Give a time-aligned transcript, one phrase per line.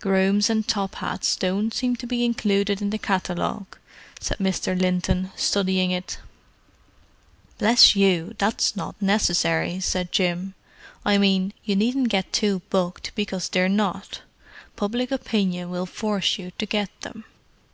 [0.00, 3.78] "Grooms and top hats don't seem to be included in the catalogue,"
[4.20, 4.78] said Mr.
[4.78, 6.18] Linton, studying it.
[7.56, 10.52] "Bless you, that's not necessary," said Jim.
[11.06, 14.20] "I mean, you needn't get too bucked because they're not.
[14.76, 17.24] Public opinion will force you to get them.